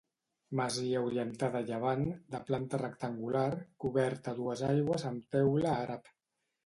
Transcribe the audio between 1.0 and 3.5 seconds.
orientada a llevant, de planta rectangular,